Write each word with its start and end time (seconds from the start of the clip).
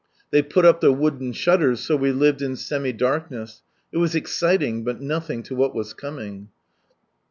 They 0.31 0.41
put 0.41 0.65
up 0.65 0.81
the 0.81 0.91
wooden 0.91 1.31
shutters, 1.31 1.79
so 1.79 1.95
we 1.95 2.11
lived 2.11 2.41
in 2.41 2.55
semi 2.55 2.91
darkness. 2.91 3.61
It 3.91 3.97
was 3.99 4.15
exciting, 4.15 4.83
but 4.83 4.99
nothing 4.99 5.43
to 5.43 5.55
what 5.55 5.75
was 5.75 5.93
coming. 5.93 6.47